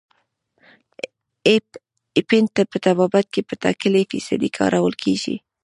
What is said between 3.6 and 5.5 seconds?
ټاکلې فیصدۍ کارول کیږي.